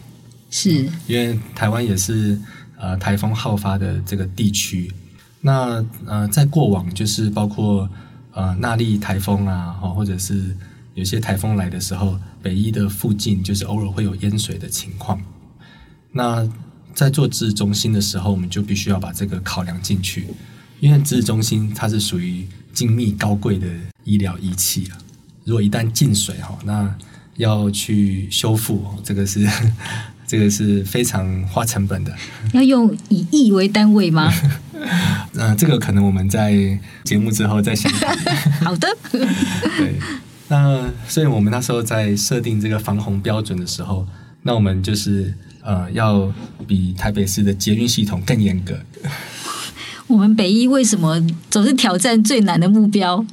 [0.50, 2.38] 是，因为台湾也是
[2.78, 4.92] 呃台风好发的这个地区。
[5.40, 7.88] 那呃，在过往就是包括
[8.32, 10.54] 呃纳莉台风啊，或者是
[10.94, 15.18] 有些台风来的时候，北一的附近就是偶尔会有淹水的情况。
[16.12, 16.48] 那
[16.94, 20.26] 在做质子中心的时候，我们就必须要把这个考量进去，
[20.80, 23.66] 因为质子中心它是属于精密高贵的
[24.04, 24.98] 医疗仪器啊。
[25.44, 26.94] 如果一旦进水哈，那
[27.36, 29.48] 要去修复，这个是
[30.26, 32.14] 这个是非常花成本的。
[32.52, 34.32] 要用以亿为单位吗？
[34.74, 37.90] 嗯、呃，这个可能我们在节目之后再想。
[38.62, 38.88] 好的。
[39.10, 39.94] 对，
[40.48, 44.06] 那所以我们那时候在设定这个防洪标准的时候，
[44.42, 45.34] 那我们就是。
[45.64, 46.28] 呃，要
[46.66, 48.76] 比台北市的捷运系统更严格。
[50.08, 53.24] 我们北一为什么总是挑战最难的目标？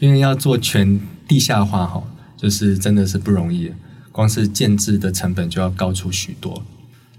[0.00, 2.02] 因为要做全地下化，哈，
[2.36, 3.70] 就是真的是不容易。
[4.10, 6.64] 光是建制的成本就要高出许多。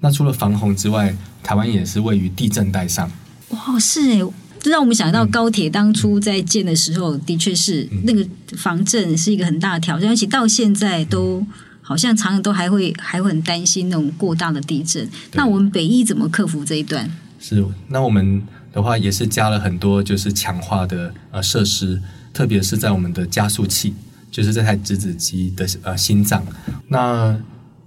[0.01, 3.09] 那除了防洪之外，台湾也是位于地震带上。
[3.51, 4.21] 哇，是哎，
[4.59, 11.47] 这让我们想到高铁当初在建的时候，嗯、的确是那个防震是一个很大的挑战，而且到现在都。
[11.89, 15.09] 好像常常都还会还会很担心那种过大的地震。
[15.31, 17.11] 那我们北医怎么克服这一段？
[17.39, 21.99] 是，那我们的话也是加了很多就是强化的呃设施，
[22.31, 23.95] 特别是在我们的加速器，
[24.29, 26.45] 就是这台质子机的呃心脏。
[26.89, 27.35] 那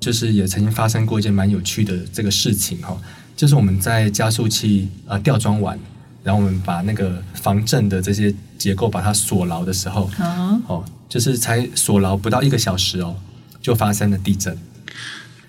[0.01, 3.01] 就是也曾经发生过一件蛮有趣的这个事情哈，
[3.37, 5.79] 就是我们在加速器呃吊装完，
[6.25, 13.15] 然后我们把那个防震的这些结构把它锁牢的时候，哦，哦，就是才锁牢不到一个小时哦。
[13.63, 14.59] 就发生了地震，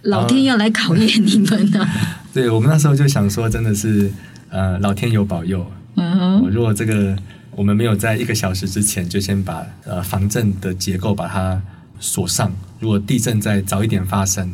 [0.04, 1.90] 老天要来考验你们了。
[2.34, 4.12] 对，我们那时候就想说，真的是
[4.50, 5.66] 呃，老天有保佑。
[5.96, 7.18] 嗯哼，如果这个
[7.52, 11.62] 我们没有在一个小时之前就先把呃防震的结构把它
[12.00, 14.52] 锁上，如果地震再早一点发生，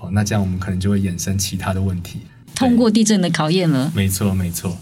[0.00, 2.20] 哦，那这样我们可能就会衍生其他的问题。
[2.54, 3.90] 通过地震的考验了。
[3.94, 4.76] 没错，没错。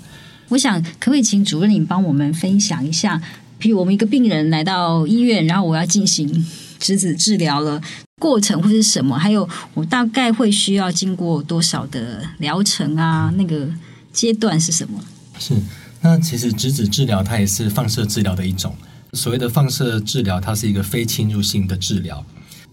[0.49, 3.23] 我想可不可以请主任你帮我们分享一下，
[3.61, 6.45] 譬如我们一个病人来到医院，然后我要进行
[6.81, 7.81] 质子治疗了。
[8.21, 9.19] 过程或是什么？
[9.19, 13.33] 还有我大概会需要经过多少的疗程啊？
[13.37, 13.69] 那个
[14.13, 15.03] 阶段是什么？
[15.39, 15.55] 是，
[16.03, 18.73] 那其实质子治疗它也是放射治疗的一种。
[19.15, 22.25] 所谓的放射治疗，它是一个非侵入性的治疗，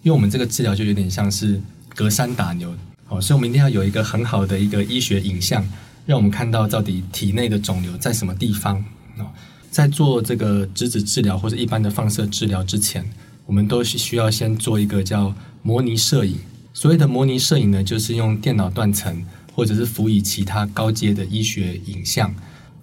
[0.03, 1.59] 因为我们这个治疗就有点像是
[1.95, 2.75] 隔山打牛
[3.07, 5.65] 哦，所以我们一定要有一个很好的一个医学影像，
[6.05, 8.83] 让我们看到到底体内的肿瘤在什么地方
[9.17, 9.25] 哦。
[9.71, 13.05] 在做这个质子治疗或者一般的放射治疗之前。
[13.47, 15.33] 我们都是需要先做一个叫
[15.63, 16.37] 模拟摄影。
[16.73, 22.31] 所谓的模拟摄影呢，就是用电脑断层或者是辅以其他高阶的医学影像，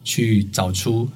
[0.03, 1.09] 去找出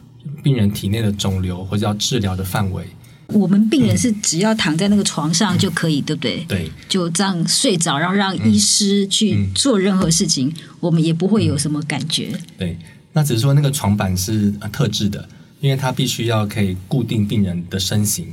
[0.43, 2.85] 病人体内的肿瘤或者要治疗的范围。
[3.29, 6.45] 我们病人是只要躺在那个床上就可以，嗯、对不对？
[6.47, 12.33] 对，就这样睡着，然后让医师去做任何事情，嗯、我们也不会有什么感觉。
[12.57, 12.79] 对，
[13.13, 15.29] 那只是说那个床板是特制的，
[15.61, 18.29] 因为它必须要可以固定病人的身形。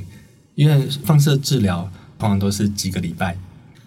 [0.55, 3.37] 因为放射治疗通常都是几个礼拜，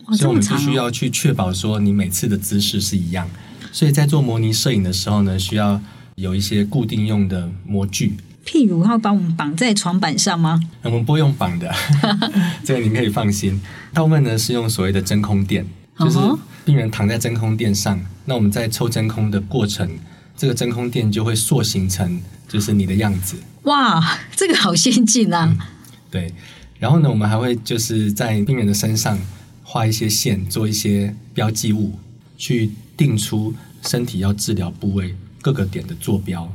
[0.07, 3.29] 哦、所以我们必须要去确保说你每次的姿势是一样。
[3.73, 5.81] 所以在做模拟摄影的时候呢，需要
[6.15, 8.17] 有一些固定用的模具。
[8.47, 10.59] 譬如，要把我们绑在床板上吗？
[10.83, 11.71] 我们不会用绑的，
[12.65, 13.61] 这个您可以放心。
[13.93, 15.67] 大部分呢是用所谓的真空垫，
[15.99, 16.19] 就是
[16.65, 19.89] 病人躺在真空垫上，那我们在抽真空的过程，
[20.35, 23.37] 这个真空垫就会塑形成就是你的样子。
[23.65, 25.47] 哇，这个好先进啊！
[25.47, 25.59] 嗯、
[26.11, 26.33] 对。
[26.79, 29.19] 然后呢，我们还会就是在病人的身上
[29.63, 31.93] 画一些线，做一些标记物，
[32.37, 36.51] 去定出身体要治疗部位各个点的坐标。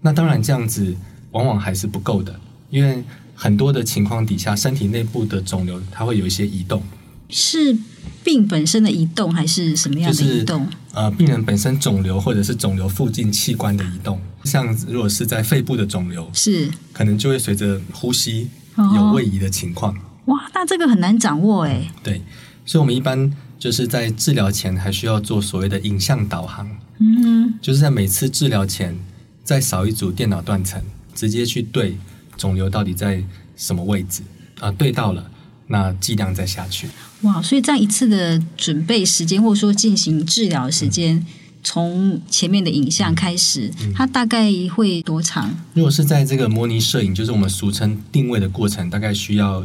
[0.00, 0.94] 那当然这样子
[1.30, 2.38] 往往还是不够的，
[2.70, 3.02] 因为
[3.34, 6.82] 很多的情况底下，身体内部的肿瘤它会有一些移动。
[7.30, 7.74] 是
[8.22, 10.66] 病本身的移动，还是什么样的移动？
[10.66, 19.94] 就是、呃，病人本身肿瘤或者是肿瘤附近器官的移动，像如果是在肺部的肿瘤，是可能就会随着呼吸有位移的情况。
[19.94, 21.90] 哦、哇，那这个很难掌握哎。
[22.02, 22.22] 对，
[22.64, 26.68] 所以我们一般就是在治疗前还需要做所谓的影像导航。
[26.98, 28.98] 嗯，就是在每次治疗前
[29.42, 30.82] 再扫一组电脑断层，
[31.14, 31.96] 直接去对
[32.36, 33.22] 肿瘤到底在
[33.56, 34.22] 什么位置
[34.60, 34.70] 啊？
[34.72, 35.30] 对到了。
[35.68, 36.86] 那剂量再下去，
[37.22, 37.40] 哇！
[37.40, 41.26] 所以这样一次的准备时间，或者说进行治疗时间，嗯、
[41.62, 45.50] 从前面的影像开始，嗯、它大概会多长？
[45.74, 49.62] 如果是在这个模拟摄影，就是我们俗称定位的过程，大概需要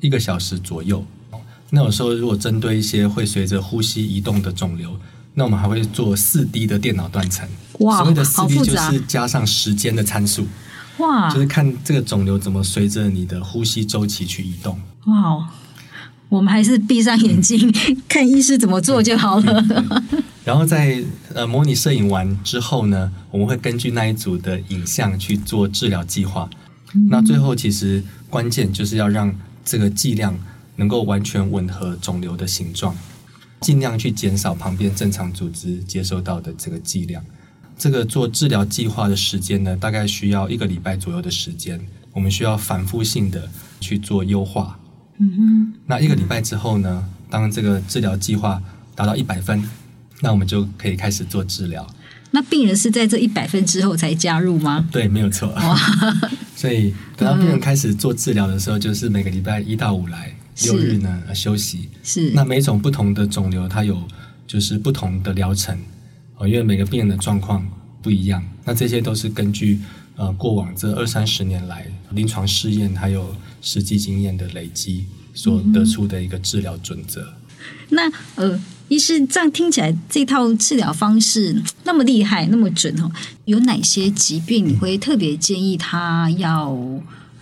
[0.00, 1.04] 一个小时左右。
[1.70, 4.98] 那有时候如果针对一些会随着呼吸移动的肿瘤，
[5.34, 7.48] 那我们还会做四 D 的电脑断层。
[7.80, 10.46] 哇，所谓的四 D 就是加上时间的参数。
[10.98, 14.78] 哇，就是看这个肿瘤怎么随着你的呼吸周期去移动。
[15.06, 15.48] 哇，
[16.30, 17.70] 我们还是闭上眼睛
[18.08, 20.02] 看医师怎么做就好了。
[20.44, 21.02] 然后在
[21.34, 26.48] 呃模拟摄影完之后呢，我们会根据那一组的影像去做治疗计划。
[26.94, 29.32] 嗯、那最后其实关键就是要让
[29.64, 30.36] 这个剂量
[30.76, 32.96] 能够完全吻合肿瘤的形状，
[33.60, 37.22] 尽量去减少旁边正常组织接收到的这个剂量。
[37.78, 41.80] 这个做治疗计划的时间呢，大概需要一个礼拜左右的时间。
[42.12, 44.79] 我们需要反复性的去做优化。
[45.20, 45.72] 嗯哼。
[45.86, 48.60] 那一个礼拜之后呢，当这个治疗计划
[48.94, 49.62] 达到一百分，
[50.20, 51.86] 那我们就可以开始做治疗。
[52.32, 54.88] 那病人是在这一百分之后才加入吗？
[54.90, 55.48] 对，没有错。
[55.50, 55.76] 哇
[56.56, 61.88] 所以等到病人开始做治疗的时候，就是每个礼拜一到五来，六日呢休息。
[62.02, 62.30] 是。
[62.34, 64.00] 那每种不同的肿瘤，它有
[64.46, 65.78] 就是不同的疗程。
[66.42, 67.66] 因为每个病人的状况
[68.00, 69.78] 不一样，那这些都是根据
[70.16, 77.22] 呃过往这二三十年来临床试验还有实际经验的累积所得出的一个治疗准则。
[77.22, 77.34] 嗯、
[77.90, 83.10] 那呃，医师这样听起来，这套治疗方式那么厉害，那么准哦，
[83.44, 86.76] 有哪些疾病你会特别建议他要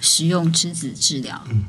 [0.00, 1.42] 使用质子治疗？
[1.50, 1.64] 嗯，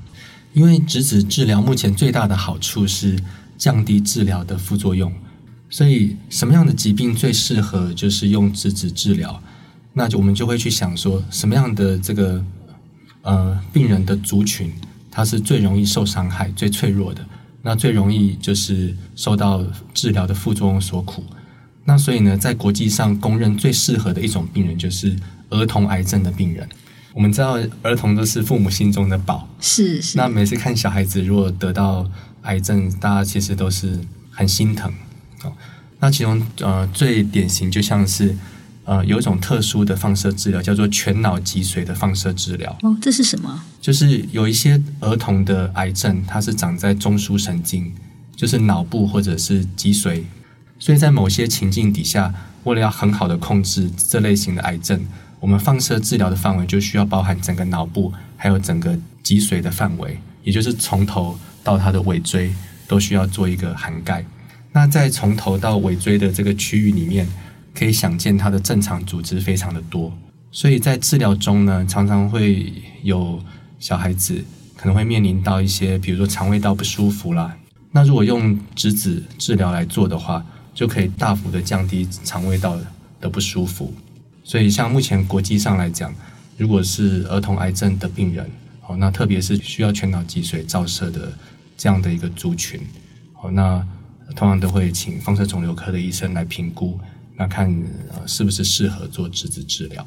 [0.53, 3.17] 因为质子治疗目前最大的好处是
[3.57, 5.13] 降低治疗的副作用。
[5.71, 9.39] 所以，什么样的疾病最适合就是用质子治疗？
[9.93, 12.43] 那就我们就会去想说，什么样的这个
[13.21, 14.71] 呃病人的族群，
[15.11, 17.25] 他是最容易受伤害、最脆弱的，
[17.61, 21.23] 那最容易就是受到治疗的副作用所苦。
[21.85, 25.15] 那所以呢，在国际上公认最适合的一种病人就是
[25.49, 26.67] 儿童癌症的病人。
[27.13, 30.15] 我们知道，儿童都是父母心中的宝，是是。
[30.15, 32.07] 那每次看小孩子如果得到
[32.43, 34.93] 癌症，大家其实都是很心疼。
[35.43, 35.51] 哦，
[35.99, 38.37] 那其中呃最典型就像是
[38.89, 42.75] 呃有一种特殊的放射治疗，叫做全脑脊髓的放射治疗。
[42.81, 43.63] 哦，这是什么？
[43.79, 47.93] 就是有一些儿童的癌症，它是长在中枢神经，
[48.35, 50.23] 就是脑部或者是脊髓，
[50.79, 54.99] 所以在某些情境底下，为了要很好的控制这类型的癌症，
[55.39, 62.51] 我们放射治疗的范围就需要包含整个脑部，还有整个脊髓的范围，也就是从头到它的尾椎
[62.87, 64.25] 都需要做一个涵盖。
[64.71, 67.27] 那在从头到尾椎的这个区域里面，
[67.79, 70.11] 可以想见它的正常组织非常的多，
[70.51, 73.41] 所以在治疗中呢，常常会有
[73.79, 74.43] 小孩子
[74.75, 77.55] 可能会面临到一些，比如说肠胃道不舒服啦。
[77.93, 82.77] 那如果用质子治疗来做的话，就可以大幅的降低肠胃道
[83.21, 83.93] 的不舒服。
[84.43, 86.13] 所以像目前国际上来讲，
[86.57, 88.45] 如果是儿童癌症的病人，
[88.87, 91.31] 哦，那特别是需要全脑脊髓照射的
[91.77, 92.81] 这样的一个族群，
[93.41, 93.87] 哦，那。
[94.35, 96.99] 通常都会请放射肿瘤科的医生来评估，
[97.39, 97.67] 那看
[98.13, 100.05] 呃是不是适合做质子治疗。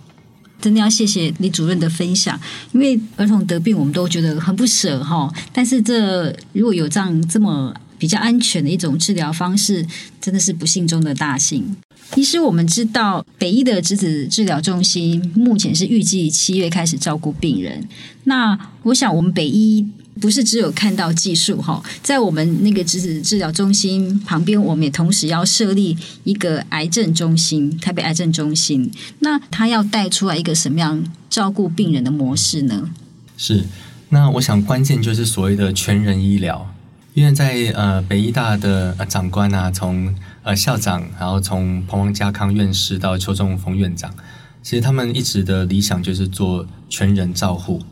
[0.60, 2.38] 真的要谢谢李主任的分享，
[2.72, 9.84] 因为儿童得病我们都觉得很不舍哈，但是这如果有这样这么比较安全的一种治疗方式，
[10.20, 11.74] 真的是不幸中的大幸。
[12.12, 17.88] 其实我们知道北医的质子治疗中心目前是预计七月开始照顾病人，
[18.24, 19.88] 那我想我们北医。
[20.20, 28.92] 不是只有看到技术哈，在我们那个质子治疗中心旁边，我们也同时要设立一个癌症中心，台北癌症中心。
[29.20, 32.90] 那他要带出来一个什么样照顾病人的模式呢？
[33.38, 33.64] 是，
[34.10, 36.72] 那我想关键就是所谓的全人医疗，
[37.14, 44.14] 因为在呃北医大的长官啊，从呃校长，然后从彭王家康院士到邱仲峰院长，
[44.62, 47.82] 其实他们一直的理想就是做全人照护。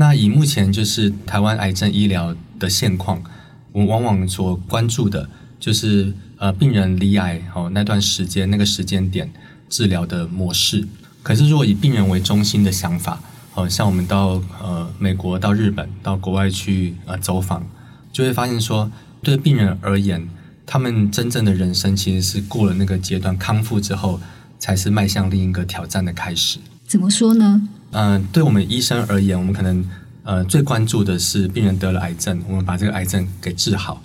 [0.00, 3.22] 那以目前就是台湾癌症医疗的现况，
[3.70, 5.28] 我往往所关注的
[5.58, 9.30] 就是呃病人罹癌哦那段时间那个时间点
[9.68, 10.88] 治疗的模式。
[11.22, 13.20] 可是如果以病人为中心的想法，
[13.52, 17.62] 哦像我们到呃美国、到日本、到国外去呃走访，
[18.10, 18.90] 就会发现说，
[19.22, 20.26] 对病人而言，
[20.64, 24.18] 他们真正的人生其实是过了那个阶段，康复之后
[24.58, 26.58] 才是迈向另一个挑战的开始。
[26.86, 27.68] 怎么说呢？
[27.92, 29.84] 嗯、对我们医生而言，我们可能
[30.22, 34.02] 呃最关注的是病人得了癌症，我们把这个癌症给治好。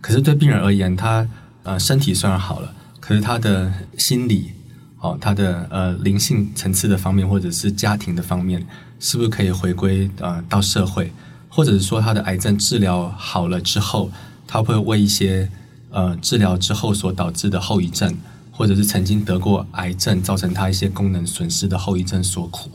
[0.00, 1.26] 可是对病人而言，他
[1.62, 4.52] 呃身体虽然好了，可是他的心理
[4.98, 8.66] 哦，他的呃灵性层次的方面，或者是家庭的方面，
[8.98, 11.12] 是不是可以回归呃到社会？
[11.48, 14.10] 或者是说他的癌症治疗好了之后，
[14.46, 15.50] 他会为一些
[15.90, 18.16] 呃治疗之后所导致的后遗症，
[18.50, 22.70] 或者是曾经得过癌症造成他一些功能损失的后遗症所苦？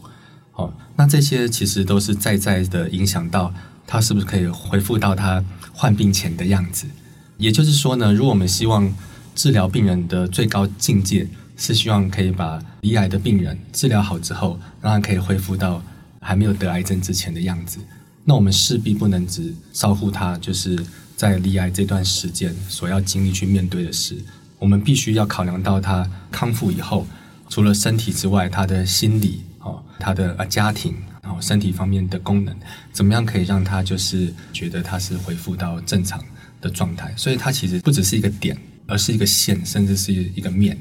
[0.56, 3.54] 哦，那这些其实都是在在的影响到
[3.86, 5.44] 他是不是可以恢复到他
[5.74, 6.86] 患病前的样子。
[7.38, 8.94] 也就是说呢，如果我们希望
[9.36, 11.28] 治疗病人的最高境界
[11.58, 15.84] 是希望可以把罹癌的病人治疗好之后，让他可以恢复到
[16.22, 17.80] 还没有得癌症之前的样子，
[18.24, 20.82] 那我们势必不能只照顾他，就是
[21.18, 24.16] 在罹癌这段时间所要经历去面对的事，
[24.58, 27.06] 我们必须要考量到他康复以后，
[27.50, 30.94] 除了身体之外，他的心理哦，他的呃家庭
[31.24, 32.56] 然后身体方面的功能，
[32.94, 36.24] 怎么样可以让他就是觉得他是恢复到正常
[36.62, 38.56] 的状态，所以它其实不只是一个点，
[38.86, 40.78] 而是一个线，甚至是一个面。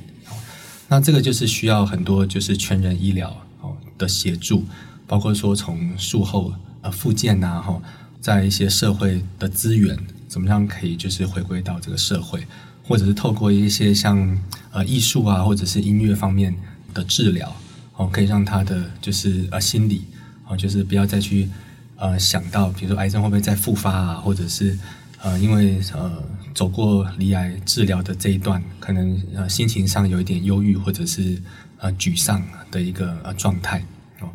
[0.87, 4.62] 那这个就是需要很多就是全人医疗哦的协助，
[5.07, 7.80] 包括说从术后呃复健呐哈，
[8.20, 12.47] 在一些社会的资源怎么样可以就是回归到这个社会，
[12.87, 14.39] 或者是透过一些像
[14.72, 16.55] 呃艺术啊或者是音乐方面
[16.93, 17.51] 的治疗
[17.97, 20.05] 哦，可以让他的就是呃心理
[20.47, 21.49] 哦就是不要再去
[21.97, 24.79] 呃想到比如说癌症会不会再复发啊，或者是。
[25.27, 26.23] 呃，因为呃
[26.55, 31.41] 走过离癌治疗的这一段，可能呃心情上有一点忧郁或者是
[31.79, 33.83] 呃沮丧的一个呃状态
[34.21, 34.29] 哦，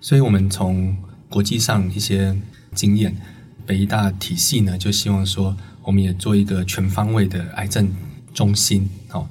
[0.00, 0.96] 所以我们从
[1.28, 2.40] 国际上一些
[2.76, 3.16] 经验，
[3.66, 7.92] 北医大体系呢就希望说，我们也做一个全方位的癌症
[8.32, 9.28] 中心哦，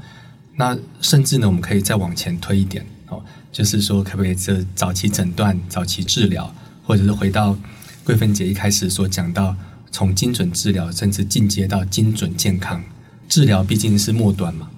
[0.58, 3.24] 那甚至呢我们可以再往前推一点哦，
[3.56, 6.54] 就是说可不可以这早期诊断、早期治疗，
[6.84, 7.58] 或者是回到
[8.04, 9.56] 桂芬姐一开始所讲到。
[9.92, 12.84] 从精准治疗，甚至进阶到精准健康
[13.30, 14.70] 治疗，毕竟是末端嘛。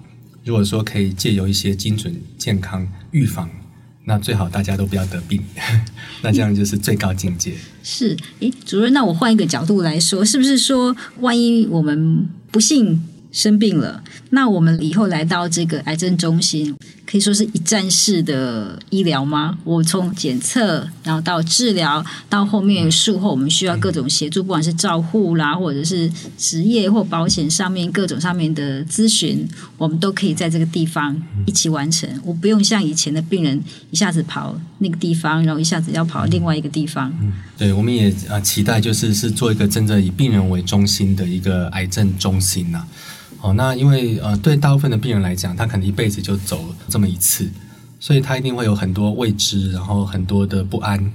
[0.46, 3.50] 如果说可以借由一些精准健康预防，
[4.04, 5.42] 那最好大家都不要得病，
[6.22, 7.56] 那这样就是最高境界。
[7.82, 13.04] 是，诶，主任，那我换一个角度来说，是不是说，万一我们不幸
[13.38, 16.76] 生病了，那我们以后来到这个癌症中心，
[17.06, 19.56] 可以说是一站式的医疗吗？
[19.64, 31.16] 我从检测，然后到治疗，到后面术后，我们需要各种协助，不管是照护啦，或者是职业或保险上面各种上面的咨询，我们都可以在这个地方
[31.46, 32.10] 一起完成。
[32.26, 37.14] 我不用像以前的病人一下子跑那个地方，然后一下子要跑另外一个地方。
[37.56, 42.84] 对，我们也啊期待就是是做一个真正以病人为中心的一个癌症中心呐。
[43.42, 47.48] 哦，那因为呃，对大部分的病人来讲，他可能一辈子就走这么一次，
[48.00, 51.12] 所以他一定会有很多未知，然后很多的不安。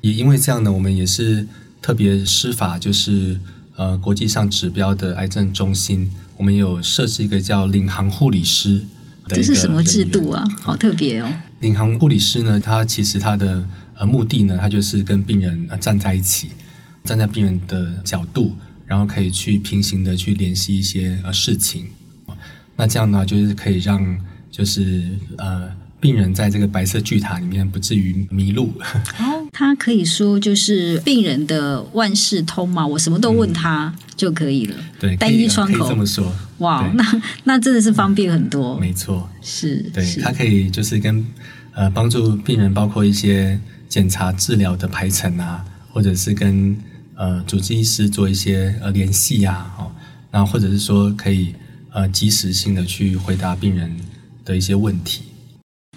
[0.00, 1.46] 也因为这样呢，我们也是
[1.82, 3.38] 特别施法，就是
[3.76, 8.78] 呃，国际上指标的癌症中心，我们有设置一个叫领航护理师
[9.28, 9.36] 的。
[9.36, 10.44] 这是什么制度啊？
[10.62, 11.28] 好特别哦！
[11.60, 16.50] 领航护理师呢，他其实他的呃目的呢，他就是跟病人呃站在一起，
[17.04, 18.56] 站在病人的角度。
[18.90, 21.86] 然后可以去平行的去联系一些呃事情，
[22.74, 24.18] 那这样呢，就是可以让
[24.50, 25.04] 就是
[25.38, 25.70] 呃
[26.00, 28.72] 病人在这个白色巨塔里面不至于迷路。
[29.20, 34.74] 哦，他可以说就是病人的万事通嘛，我什么都问他就可以了。
[34.76, 36.34] 嗯、对，单一窗口这么说。
[36.58, 38.76] 哇，那那真的是方便很多。
[38.80, 41.24] 没错，是，对，是他可以就是跟
[41.74, 43.56] 呃帮助病人，包括一些
[43.88, 46.76] 检查治疗的排程啊，或者是跟。
[47.20, 49.92] 呃，主治医师做一些呃联系呀，哦，
[50.30, 51.54] 然后或者是说可以
[51.92, 53.94] 呃及时性的去回答病人
[54.42, 55.24] 的一些问题。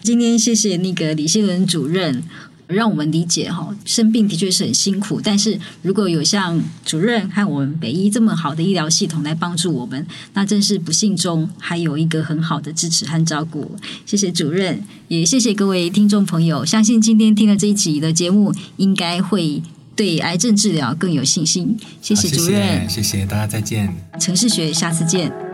[0.01, 2.21] 今天谢谢那个李新伦主任，
[2.67, 13.77] 让我们理解哈，生病的确是很辛苦，但是如果有像主任和我们北医这么好的医疗系统来帮助我们，那真是不幸中还有一个很好的支持和照顾。
[14.05, 19.63] 谢谢主任，也谢谢各位听众朋友，相信今天听了这一集的节目，应该会。
[19.95, 21.77] 对癌症治疗更有信心。
[22.01, 23.93] 谢谢主任，谢谢，谢谢大家，再见。
[24.19, 25.52] 城市学，下次见。